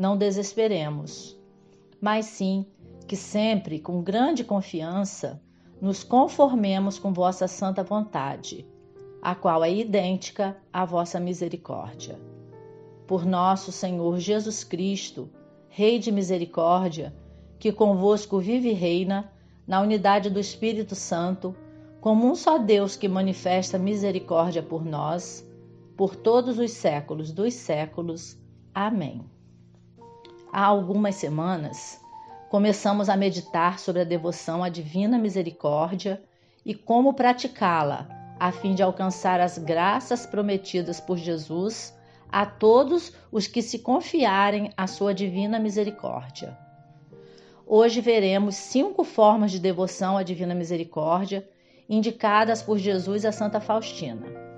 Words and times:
não 0.00 0.16
desesperemos, 0.16 1.38
mas 2.00 2.24
sim 2.24 2.64
que 3.06 3.14
sempre, 3.14 3.78
com 3.78 4.00
grande 4.00 4.42
confiança, 4.42 5.42
nos 5.78 6.02
conformemos 6.02 6.98
com 6.98 7.12
vossa 7.12 7.46
santa 7.46 7.84
vontade, 7.84 8.66
a 9.20 9.34
qual 9.34 9.62
é 9.62 9.70
idêntica 9.70 10.56
à 10.72 10.86
vossa 10.86 11.20
misericórdia. 11.20 12.18
Por 13.06 13.26
nosso 13.26 13.70
Senhor 13.70 14.18
Jesus 14.18 14.64
Cristo, 14.64 15.28
Rei 15.68 15.98
de 15.98 16.10
misericórdia, 16.10 17.14
que 17.58 17.70
convosco 17.70 18.38
vive 18.38 18.70
e 18.70 18.72
reina, 18.72 19.30
na 19.66 19.82
unidade 19.82 20.30
do 20.30 20.40
Espírito 20.40 20.94
Santo, 20.94 21.54
como 22.00 22.26
um 22.26 22.34
só 22.34 22.56
Deus 22.56 22.96
que 22.96 23.06
manifesta 23.06 23.78
misericórdia 23.78 24.62
por 24.62 24.82
nós, 24.82 25.46
por 25.94 26.16
todos 26.16 26.58
os 26.58 26.70
séculos 26.70 27.30
dos 27.32 27.52
séculos. 27.52 28.38
Amém 28.74 29.28
há 30.52 30.64
algumas 30.64 31.14
semanas, 31.14 32.00
começamos 32.48 33.08
a 33.08 33.16
meditar 33.16 33.78
sobre 33.78 34.02
a 34.02 34.04
devoção 34.04 34.62
à 34.62 34.68
Divina 34.68 35.18
Misericórdia 35.18 36.22
e 36.64 36.74
como 36.74 37.14
praticá-la, 37.14 38.08
a 38.38 38.52
fim 38.52 38.74
de 38.74 38.82
alcançar 38.82 39.40
as 39.40 39.58
graças 39.58 40.26
prometidas 40.26 41.00
por 41.00 41.16
Jesus 41.16 41.94
a 42.30 42.46
todos 42.46 43.12
os 43.30 43.46
que 43.46 43.60
se 43.60 43.80
confiarem 43.80 44.72
à 44.76 44.86
sua 44.86 45.12
divina 45.12 45.58
misericórdia. 45.58 46.56
Hoje 47.66 48.00
veremos 48.00 48.56
cinco 48.56 49.04
formas 49.04 49.50
de 49.50 49.58
devoção 49.58 50.16
à 50.16 50.22
Divina 50.22 50.54
Misericórdia 50.54 51.48
indicadas 51.88 52.62
por 52.62 52.78
Jesus 52.78 53.24
a 53.24 53.32
Santa 53.32 53.60
Faustina. 53.60 54.49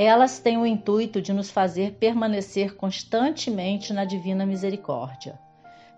Elas 0.00 0.38
têm 0.38 0.56
o 0.56 0.64
intuito 0.64 1.20
de 1.20 1.32
nos 1.32 1.50
fazer 1.50 1.94
permanecer 1.94 2.76
constantemente 2.76 3.92
na 3.92 4.04
divina 4.04 4.46
misericórdia, 4.46 5.36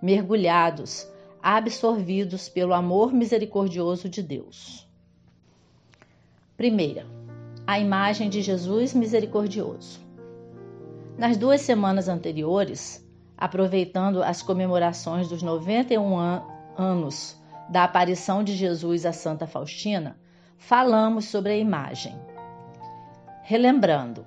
mergulhados, 0.01 1.07
absorvidos 1.43 2.49
pelo 2.49 2.73
amor 2.73 3.13
misericordioso 3.13 4.09
de 4.09 4.23
Deus. 4.23 4.89
Primeira, 6.57 7.05
a 7.67 7.79
imagem 7.79 8.31
de 8.31 8.41
Jesus 8.41 8.95
misericordioso. 8.95 10.01
Nas 11.19 11.37
duas 11.37 11.61
semanas 11.61 12.09
anteriores, 12.09 13.07
aproveitando 13.37 14.23
as 14.23 14.41
comemorações 14.41 15.29
dos 15.29 15.43
91 15.43 16.19
an 16.19 16.43
anos 16.75 17.39
da 17.69 17.85
aparição 17.85 18.43
de 18.43 18.57
Jesus 18.57 19.05
a 19.05 19.13
Santa 19.13 19.47
Faustina, 19.47 20.19
falamos 20.57 21.27
sobre 21.27 21.53
a 21.53 21.59
imagem 21.59 22.19
Relembrando, 23.43 24.27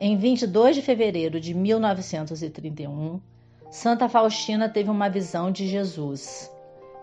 em 0.00 0.16
22 0.16 0.76
de 0.76 0.82
fevereiro 0.82 1.40
de 1.40 1.52
1931, 1.52 3.20
Santa 3.70 4.08
Faustina 4.08 4.68
teve 4.68 4.88
uma 4.88 5.08
visão 5.08 5.50
de 5.50 5.66
Jesus, 5.66 6.50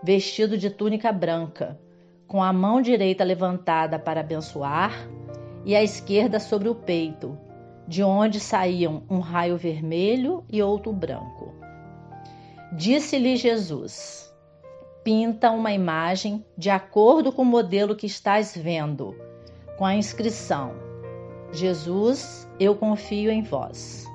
vestido 0.02 0.58
de 0.58 0.70
túnica 0.70 1.12
branca, 1.12 1.78
com 2.26 2.42
a 2.42 2.52
mão 2.52 2.80
direita 2.80 3.22
levantada 3.22 3.98
para 3.98 4.20
abençoar 4.20 5.08
e 5.64 5.76
a 5.76 5.82
esquerda 5.82 6.40
sobre 6.40 6.68
o 6.68 6.74
peito, 6.74 7.38
de 7.86 8.02
onde 8.02 8.40
saíam 8.40 9.02
um 9.08 9.20
raio 9.20 9.56
vermelho 9.56 10.44
e 10.50 10.62
outro 10.62 10.92
branco. 10.92 11.54
Disse-lhe 12.72 13.36
Jesus: 13.36 14.34
Pinta 15.04 15.50
uma 15.50 15.72
imagem 15.72 16.44
de 16.56 16.70
acordo 16.70 17.30
com 17.30 17.42
o 17.42 17.44
modelo 17.44 17.94
que 17.94 18.06
estás 18.06 18.56
vendo, 18.56 19.14
com 19.76 19.84
a 19.84 19.94
inscrição 19.94 20.81
Jesus, 21.52 22.48
eu 22.58 22.74
confio 22.74 23.30
em 23.30 23.42
vós. 23.42 24.06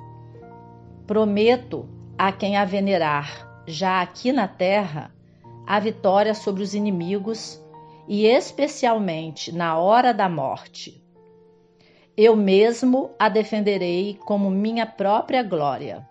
Prometo 1.06 1.88
a 2.18 2.32
quem 2.32 2.58
a 2.58 2.66
venerar, 2.66 3.64
já 3.68 4.02
aqui 4.02 4.32
na 4.32 4.48
terra, 4.48 5.14
a 5.66 5.80
vitória 5.80 6.34
sobre 6.34 6.64
os 6.64 6.74
inimigos 6.74 7.64
e 8.08 8.26
especialmente 8.26 9.52
na 9.52 9.78
hora 9.78 10.14
da 10.16 10.28
morte. 10.28 11.04
Eu 12.16 12.36
mesmo 12.36 13.12
a 13.20 13.30
defenderei 13.30 14.18
como 14.26 14.50
minha 14.50 14.88
própria 14.88 15.44
glória. 15.44 16.10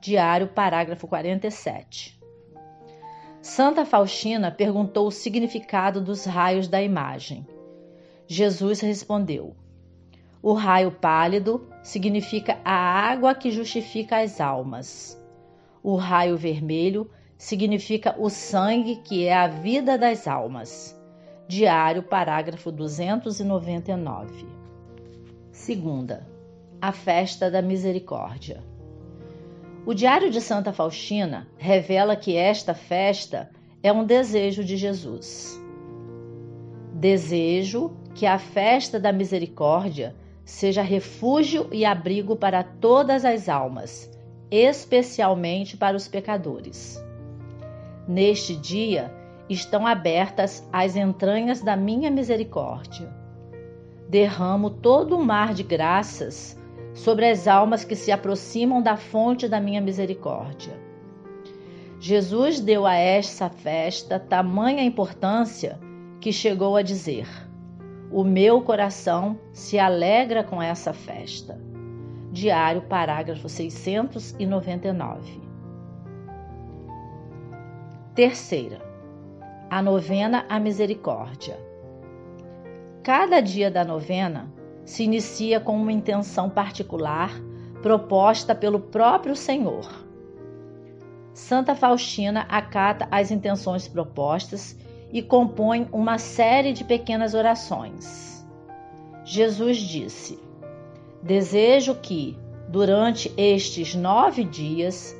Diário, 0.00 0.48
parágrafo 0.48 1.06
47. 1.06 2.20
Santa 3.40 3.84
Faustina 3.84 4.50
perguntou 4.50 5.06
o 5.06 5.12
significado 5.12 6.00
dos 6.00 6.24
raios 6.24 6.66
da 6.66 6.82
imagem. 6.82 7.46
Jesus 8.26 8.80
respondeu: 8.80 9.54
o 10.44 10.52
raio 10.52 10.90
pálido 10.90 11.66
significa 11.82 12.58
a 12.62 12.74
água 12.74 13.34
que 13.34 13.50
justifica 13.50 14.18
as 14.18 14.42
almas. 14.42 15.18
O 15.82 15.96
raio 15.96 16.36
vermelho 16.36 17.10
significa 17.38 18.14
o 18.18 18.28
sangue 18.28 18.96
que 18.96 19.24
é 19.24 19.34
a 19.34 19.46
vida 19.48 19.96
das 19.96 20.28
almas. 20.28 20.94
Diário, 21.48 22.02
parágrafo 22.02 22.70
299. 22.70 24.46
Segunda, 25.50 26.28
a 26.78 26.92
festa 26.92 27.50
da 27.50 27.62
misericórdia. 27.62 28.62
O 29.86 29.94
Diário 29.94 30.30
de 30.30 30.42
Santa 30.42 30.74
Faustina 30.74 31.48
revela 31.56 32.14
que 32.16 32.36
esta 32.36 32.74
festa 32.74 33.48
é 33.82 33.90
um 33.90 34.04
desejo 34.04 34.62
de 34.62 34.76
Jesus. 34.76 35.58
Desejo 36.92 37.96
que 38.14 38.26
a 38.26 38.38
festa 38.38 39.00
da 39.00 39.10
misericórdia 39.10 40.14
seja 40.44 40.82
refúgio 40.82 41.68
e 41.72 41.84
abrigo 41.84 42.36
para 42.36 42.62
todas 42.62 43.24
as 43.24 43.48
almas, 43.48 44.10
especialmente 44.50 45.76
para 45.76 45.96
os 45.96 46.06
pecadores. 46.06 47.02
Neste 48.06 48.54
dia 48.54 49.12
estão 49.48 49.86
abertas 49.86 50.66
as 50.72 50.96
entranhas 50.96 51.62
da 51.62 51.76
minha 51.76 52.10
misericórdia. 52.10 53.12
Derramo 54.08 54.70
todo 54.70 55.16
o 55.16 55.24
mar 55.24 55.54
de 55.54 55.62
graças 55.62 56.58
sobre 56.92 57.28
as 57.28 57.48
almas 57.48 57.84
que 57.84 57.96
se 57.96 58.12
aproximam 58.12 58.82
da 58.82 58.96
fonte 58.96 59.48
da 59.48 59.60
minha 59.60 59.80
misericórdia. 59.80 60.78
Jesus 61.98 62.60
deu 62.60 62.86
a 62.86 62.94
esta 62.94 63.48
festa 63.48 64.18
tamanha 64.18 64.84
importância 64.84 65.80
que 66.20 66.32
chegou 66.32 66.76
a 66.76 66.82
dizer: 66.82 67.26
o 68.14 68.22
meu 68.22 68.62
coração 68.62 69.36
se 69.52 69.76
alegra 69.76 70.44
com 70.44 70.62
essa 70.62 70.92
festa. 70.92 71.60
Diário, 72.30 72.82
parágrafo 72.82 73.48
699. 73.48 75.40
Terceira, 78.14 78.80
a 79.68 79.82
novena 79.82 80.46
à 80.48 80.60
misericórdia. 80.60 81.58
Cada 83.02 83.40
dia 83.40 83.68
da 83.68 83.84
novena 83.84 84.48
se 84.84 85.02
inicia 85.02 85.58
com 85.58 85.76
uma 85.76 85.90
intenção 85.90 86.48
particular 86.48 87.32
proposta 87.82 88.54
pelo 88.54 88.78
próprio 88.78 89.34
Senhor. 89.34 89.90
Santa 91.32 91.74
Faustina 91.74 92.42
acata 92.48 93.08
as 93.10 93.32
intenções 93.32 93.88
propostas 93.88 94.78
e 95.14 95.22
compõe 95.22 95.88
uma 95.92 96.18
série 96.18 96.72
de 96.72 96.82
pequenas 96.82 97.34
orações. 97.34 98.44
Jesus 99.24 99.78
disse: 99.78 100.40
Desejo 101.22 101.94
que, 101.94 102.36
durante 102.68 103.32
estes 103.36 103.94
nove 103.94 104.42
dias, 104.42 105.16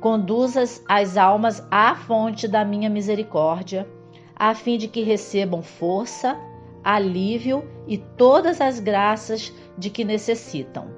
conduzas 0.00 0.84
as 0.86 1.16
almas 1.16 1.66
à 1.70 1.94
fonte 1.94 2.46
da 2.46 2.62
minha 2.62 2.90
misericórdia, 2.90 3.88
a 4.36 4.54
fim 4.54 4.76
de 4.76 4.86
que 4.86 5.02
recebam 5.02 5.62
força, 5.62 6.38
alívio 6.84 7.64
e 7.86 7.96
todas 7.96 8.60
as 8.60 8.78
graças 8.78 9.52
de 9.78 9.88
que 9.88 10.04
necessitam. 10.04 10.88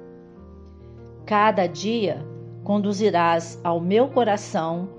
Cada 1.25 1.67
dia 1.67 2.23
conduzirás 2.65 3.59
ao 3.63 3.79
meu 3.79 4.09
coração 4.09 4.89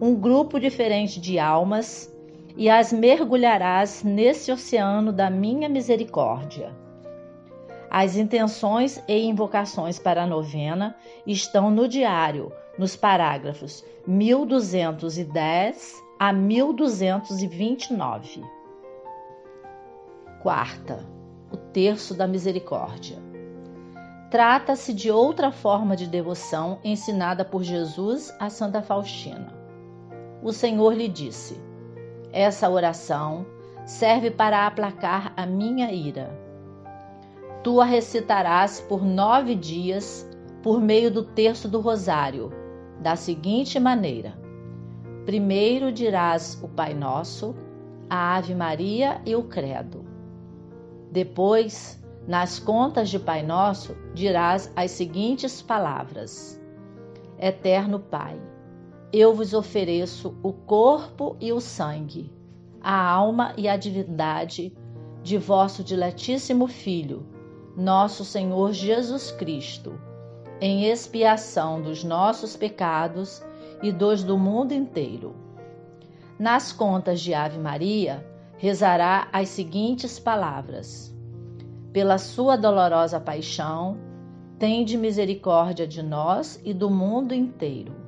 um 0.00 0.14
grupo 0.14 0.58
diferente 0.58 1.20
de 1.20 1.38
almas 1.38 2.11
e 2.56 2.68
as 2.68 2.92
mergulharás 2.92 4.02
nesse 4.02 4.52
oceano 4.52 5.12
da 5.12 5.30
minha 5.30 5.68
misericórdia. 5.68 6.74
As 7.90 8.16
intenções 8.16 9.02
e 9.06 9.26
invocações 9.26 9.98
para 9.98 10.22
a 10.22 10.26
novena 10.26 10.96
estão 11.26 11.70
no 11.70 11.86
diário, 11.86 12.50
nos 12.78 12.96
parágrafos 12.96 13.84
1210 14.06 16.02
a 16.18 16.32
1229. 16.32 18.42
Quarta, 20.40 21.06
o 21.52 21.56
terço 21.56 22.14
da 22.14 22.26
misericórdia. 22.26 23.18
Trata-se 24.30 24.94
de 24.94 25.10
outra 25.10 25.52
forma 25.52 25.94
de 25.94 26.06
devoção 26.06 26.78
ensinada 26.82 27.44
por 27.44 27.62
Jesus 27.62 28.34
a 28.40 28.48
Santa 28.48 28.80
Faustina. 28.80 29.52
O 30.42 30.50
Senhor 30.52 30.94
lhe 30.94 31.08
disse: 31.08 31.60
Essa 32.32 32.70
oração 32.70 33.44
serve 33.84 34.30
para 34.30 34.66
aplacar 34.66 35.34
a 35.36 35.44
minha 35.44 35.92
ira. 35.92 36.30
Tu 37.62 37.80
a 37.80 37.84
recitarás 37.84 38.80
por 38.80 39.04
nove 39.04 39.54
dias 39.54 40.26
por 40.62 40.80
meio 40.80 41.10
do 41.10 41.22
terço 41.22 41.68
do 41.68 41.80
rosário, 41.80 42.50
da 43.00 43.16
seguinte 43.16 43.78
maneira: 43.78 44.32
primeiro 45.26 45.92
dirás 45.92 46.58
o 46.62 46.68
Pai 46.68 46.94
Nosso, 46.94 47.54
a 48.08 48.36
Ave 48.36 48.54
Maria 48.54 49.20
e 49.26 49.36
o 49.36 49.44
Credo. 49.44 50.04
Depois, 51.10 52.02
nas 52.26 52.58
contas 52.58 53.10
de 53.10 53.18
Pai 53.18 53.42
Nosso, 53.42 53.94
dirás 54.14 54.72
as 54.74 54.92
seguintes 54.92 55.60
palavras: 55.60 56.58
Eterno 57.38 58.00
Pai, 58.00 58.40
eu 59.12 59.34
vos 59.34 59.52
ofereço 59.52 60.34
o 60.42 60.52
corpo 60.52 61.36
e 61.40 61.52
o 61.52 61.60
sangue, 61.60 62.32
a 62.80 63.08
alma 63.08 63.52
e 63.56 63.68
a 63.68 63.76
divindade 63.76 64.72
de 65.22 65.36
vosso 65.36 65.84
diletíssimo 65.84 66.66
Filho 66.66 67.26
nosso 67.76 68.24
Senhor 68.24 68.72
Jesus 68.72 69.30
Cristo, 69.30 69.98
em 70.60 70.84
expiação 70.84 71.80
dos 71.80 72.04
nossos 72.04 72.54
pecados 72.54 73.42
e 73.82 73.90
dos 73.90 74.22
do 74.22 74.36
mundo 74.36 74.72
inteiro. 74.72 75.34
Nas 76.38 76.72
contas 76.72 77.20
de 77.20 77.32
Ave 77.32 77.58
Maria, 77.58 78.26
rezará 78.58 79.28
as 79.32 79.48
seguintes 79.48 80.18
palavras: 80.18 81.16
Pela 81.92 82.18
sua 82.18 82.56
dolorosa 82.56 83.18
paixão, 83.18 83.96
tende 84.58 84.96
misericórdia 84.98 85.86
de 85.86 86.02
nós 86.02 86.60
e 86.62 86.74
do 86.74 86.90
mundo 86.90 87.34
inteiro. 87.34 88.01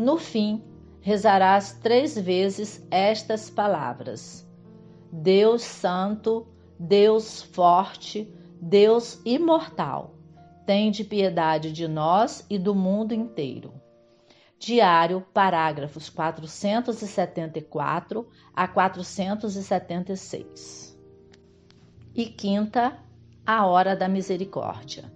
No 0.00 0.16
fim, 0.16 0.64
rezarás 1.02 1.74
três 1.74 2.18
vezes 2.18 2.82
estas 2.90 3.50
palavras: 3.50 4.48
Deus 5.12 5.60
Santo, 5.60 6.46
Deus 6.78 7.42
Forte, 7.42 8.26
Deus 8.58 9.20
imortal, 9.26 10.14
tende 10.64 11.04
piedade 11.04 11.70
de 11.70 11.86
nós 11.86 12.46
e 12.48 12.58
do 12.58 12.74
mundo 12.74 13.12
inteiro. 13.12 13.74
Diário, 14.58 15.20
parágrafos 15.34 16.08
474 16.08 18.26
a 18.56 18.66
476. 18.66 20.98
E 22.14 22.24
quinta, 22.24 22.96
a 23.44 23.66
hora 23.66 23.94
da 23.94 24.08
misericórdia. 24.08 25.12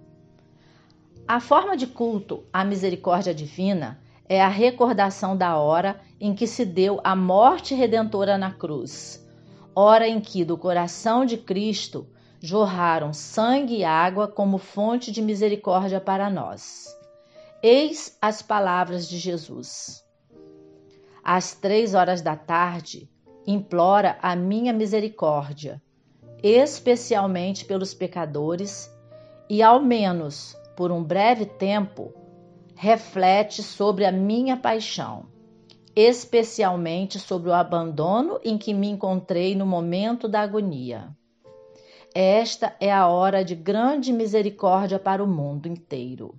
A 1.27 1.39
forma 1.39 1.75
de 1.75 1.87
culto 1.87 2.43
à 2.53 2.63
misericórdia 2.63 3.33
divina 3.33 4.04
é 4.27 4.41
a 4.41 4.47
recordação 4.47 5.37
da 5.37 5.57
hora 5.57 5.99
em 6.19 6.33
que 6.33 6.47
se 6.47 6.65
deu 6.65 6.99
a 7.03 7.15
morte 7.15 7.75
redentora 7.75 8.37
na 8.37 8.51
cruz, 8.51 9.25
hora 9.75 10.07
em 10.07 10.19
que 10.19 10.43
do 10.43 10.57
coração 10.57 11.25
de 11.25 11.37
Cristo 11.37 12.07
jorraram 12.39 13.13
sangue 13.13 13.77
e 13.77 13.83
água 13.83 14.27
como 14.27 14.57
fonte 14.57 15.11
de 15.11 15.21
misericórdia 15.21 15.99
para 15.99 16.29
nós. 16.29 16.95
Eis 17.61 18.17
as 18.21 18.41
palavras 18.41 19.07
de 19.07 19.17
Jesus. 19.17 20.03
Às 21.23 21.55
três 21.55 21.95
horas 21.95 22.21
da 22.21 22.35
tarde, 22.35 23.09
implora 23.47 24.17
a 24.21 24.35
minha 24.35 24.71
misericórdia, 24.71 25.81
especialmente 26.43 27.65
pelos 27.65 27.93
pecadores, 27.93 28.91
e 29.49 29.61
ao 29.63 29.81
menos 29.81 30.55
por 30.75 30.91
um 30.91 31.03
breve 31.03 31.45
tempo, 31.45 32.13
reflete 32.75 33.63
sobre 33.63 34.05
a 34.05 34.11
minha 34.11 34.57
paixão, 34.57 35.27
especialmente 35.95 37.17
sobre 37.17 37.49
o 37.49 37.53
abandono 37.53 38.39
em 38.43 38.57
que 38.57 38.73
me 38.73 38.89
encontrei 38.89 39.55
no 39.55 39.65
momento 39.65 40.27
da 40.27 40.41
agonia. 40.41 41.15
Esta 42.13 42.75
é 42.79 42.91
a 42.91 43.07
hora 43.07 43.43
de 43.43 43.55
grande 43.55 44.11
misericórdia 44.11 44.99
para 44.99 45.23
o 45.23 45.27
mundo 45.27 45.67
inteiro. 45.67 46.35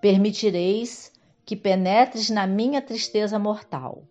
Permitireis 0.00 1.12
que 1.44 1.56
penetres 1.56 2.30
na 2.30 2.46
minha 2.46 2.80
tristeza 2.80 3.38
mortal. 3.38 4.04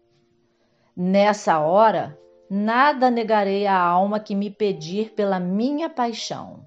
Nessa 0.96 1.60
hora, 1.60 2.20
nada 2.50 3.10
negarei 3.10 3.66
à 3.66 3.78
alma 3.78 4.20
que 4.20 4.36
me 4.36 4.50
pedir 4.50 5.14
pela 5.14 5.40
minha 5.40 5.90
paixão. 5.90 6.66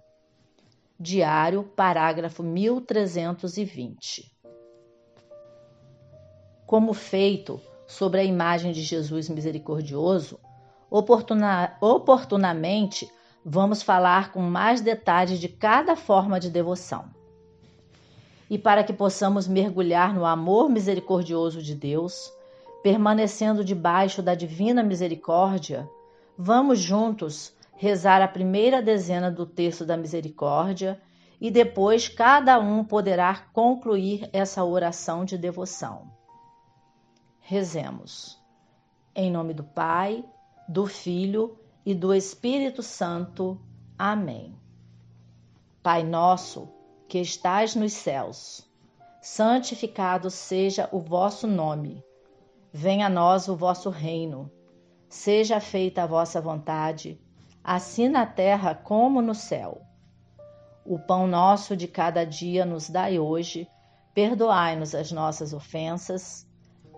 Diário, 0.99 1.65
parágrafo 1.65 2.43
1320. 2.43 4.34
Como 6.75 6.93
feito 6.93 7.61
sobre 7.87 8.19
a 8.19 8.25
imagem 8.25 8.73
de 8.73 8.83
Jesus 8.83 9.29
misericordioso, 9.29 10.41
oportuna, 10.91 11.77
oportunamente 11.81 13.09
vamos 13.45 13.81
falar 13.81 14.33
com 14.33 14.41
mais 14.41 14.81
detalhes 14.81 15.39
de 15.39 15.49
cada 15.49 15.95
forma 15.95 16.41
de 16.41 16.51
devoção. 16.51 17.05
E 18.51 18.59
para 18.59 18.83
que 18.83 18.93
possamos 18.93 19.47
mergulhar 19.47 20.13
no 20.13 20.25
amor 20.25 20.69
misericordioso 20.69 21.63
de 21.63 21.77
Deus, 21.77 22.33
permanecendo 22.83 23.65
debaixo 23.65 24.21
da 24.21 24.35
divina 24.35 24.83
misericórdia, 24.83 25.89
vamos 26.37 26.81
juntos 26.81 27.55
rezar 27.77 28.21
a 28.21 28.27
primeira 28.27 28.83
dezena 28.83 29.31
do 29.31 29.47
texto 29.47 29.87
da 29.87 29.97
misericórdia 29.97 31.01
e 31.41 31.53
depois 31.53 32.09
cada 32.09 32.59
um 32.59 32.83
poderá 32.83 33.47
concluir 33.53 34.29
essa 34.33 34.65
oração 34.65 35.25
de 35.25 35.39
devoção. 35.39 36.24
Rezemos. 37.47 38.43
Em 39.15 39.31
nome 39.31 39.53
do 39.53 39.63
Pai, 39.63 40.25
do 40.67 40.87
Filho 40.87 41.59
e 41.85 41.95
do 41.95 42.15
Espírito 42.15 42.83
Santo. 42.83 43.61
Amém. 43.99 44.59
Pai 45.83 46.03
nosso, 46.03 46.71
que 47.07 47.19
estais 47.19 47.75
nos 47.75 47.93
céus, 47.93 48.67
santificado 49.21 50.31
seja 50.31 50.89
o 50.91 51.01
vosso 51.01 51.47
nome. 51.47 52.03
Venha 52.73 53.09
a 53.09 53.11
nós 53.11 53.47
o 53.47 53.55
vosso 53.55 53.91
reino. 53.91 54.51
Seja 55.07 55.61
feita 55.61 56.05
a 56.05 56.07
vossa 56.07 56.41
vontade, 56.41 57.21
assim 57.63 58.09
na 58.09 58.25
terra 58.25 58.75
como 58.75 59.21
no 59.21 59.35
céu. 59.35 59.83
O 60.83 60.99
pão 60.99 61.27
nosso 61.27 61.77
de 61.77 61.89
cada 61.89 62.25
dia 62.25 62.65
nos 62.65 62.89
dai 62.89 63.19
hoje. 63.19 63.69
Perdoai-nos 64.15 64.95
as 64.95 65.13
nossas 65.13 65.53
ofensas, 65.53 66.49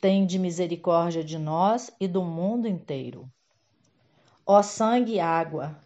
tende 0.00 0.38
misericórdia 0.38 1.24
de 1.24 1.38
nós 1.38 1.90
e 2.00 2.06
do 2.06 2.22
mundo 2.22 2.66
inteiro. 2.68 3.30
Ó 4.46 4.62
sangue 4.62 5.14
e 5.14 5.20
água, 5.20 5.78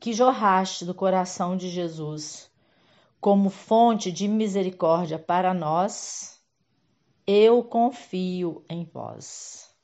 que 0.00 0.12
jorraste 0.12 0.84
do 0.84 0.94
coração 0.94 1.56
de 1.56 1.68
Jesus, 1.68 2.50
como 3.20 3.48
fonte 3.48 4.12
de 4.12 4.28
misericórdia 4.28 5.18
para 5.18 5.54
nós, 5.54 6.38
eu 7.26 7.64
confio 7.64 8.64
em 8.68 8.84
vós. 8.84 9.74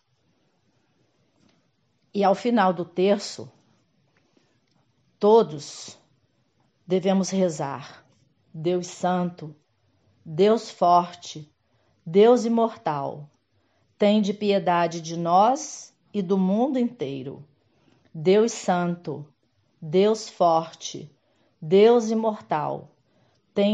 E 2.12 2.24
ao 2.24 2.34
final 2.34 2.72
do 2.72 2.84
terço, 2.84 3.50
todos 5.18 5.96
devemos 6.86 7.30
rezar. 7.30 8.04
Deus 8.52 8.88
Santo, 8.88 9.54
Deus 10.24 10.70
Forte, 10.70 11.48
Deus 12.04 12.44
Imortal, 12.44 13.30
de 14.22 14.32
piedade 14.32 14.98
de 14.98 15.14
nós 15.14 15.94
e 16.10 16.22
do 16.22 16.38
mundo 16.38 16.78
inteiro. 16.78 17.44
Deus 18.14 18.50
Santo, 18.50 19.26
Deus 19.78 20.26
Forte, 20.26 21.14
Deus 21.60 22.10
Imortal, 22.10 22.96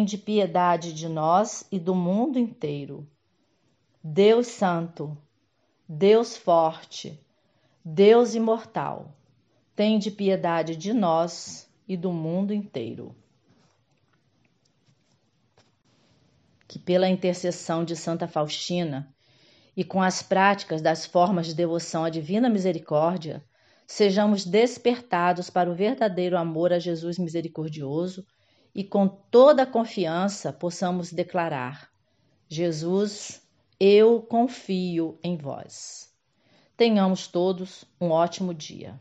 de 0.04 0.18
piedade 0.18 0.92
de 0.92 1.08
nós 1.08 1.64
e 1.70 1.78
do 1.78 1.94
mundo 1.94 2.40
inteiro. 2.40 3.08
Deus 4.02 4.48
Santo, 4.48 5.16
Deus 5.88 6.36
Forte, 6.36 7.20
Deus 7.84 8.34
Imortal, 8.34 9.14
de 9.96 10.10
piedade 10.10 10.74
de 10.74 10.92
nós 10.92 11.70
e 11.86 11.96
do 11.96 12.10
mundo 12.10 12.52
inteiro. 12.52 13.14
Que 16.66 16.80
pela 16.80 17.08
intercessão 17.08 17.84
de 17.84 17.94
Santa 17.94 18.26
Faustina 18.26 19.14
e 19.76 19.84
com 19.84 20.00
as 20.00 20.22
práticas 20.22 20.80
das 20.80 21.04
formas 21.04 21.46
de 21.46 21.54
devoção 21.54 22.04
à 22.04 22.10
Divina 22.10 22.48
Misericórdia, 22.48 23.44
sejamos 23.86 24.44
despertados 24.44 25.50
para 25.50 25.70
o 25.70 25.74
verdadeiro 25.74 26.36
amor 26.36 26.72
a 26.72 26.78
Jesus 26.78 27.18
misericordioso 27.18 28.24
e 28.74 28.82
com 28.82 29.06
toda 29.06 29.62
a 29.62 29.66
confiança 29.66 30.52
possamos 30.52 31.12
declarar: 31.12 31.90
Jesus, 32.48 33.42
eu 33.78 34.22
confio 34.22 35.18
em 35.22 35.36
vós. 35.36 36.10
Tenhamos 36.76 37.26
todos 37.26 37.84
um 38.00 38.10
ótimo 38.10 38.54
dia. 38.54 39.00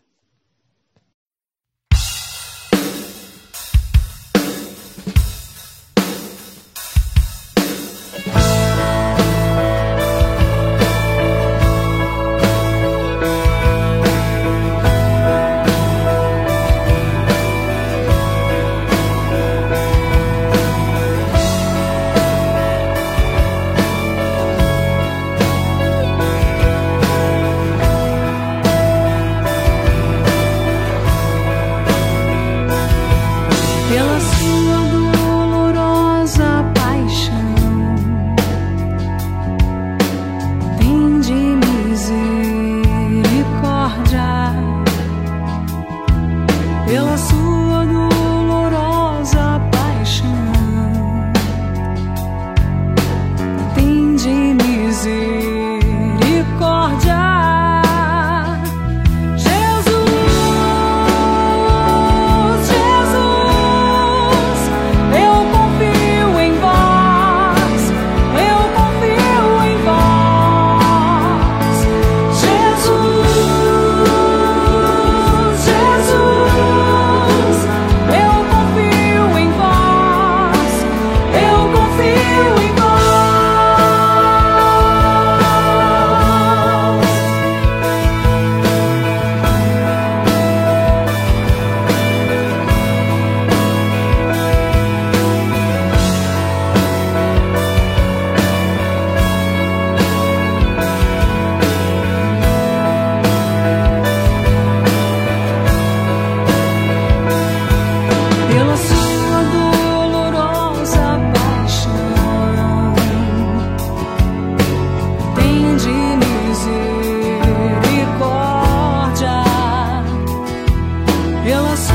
Pela 121.45 121.77
sua 121.77 121.94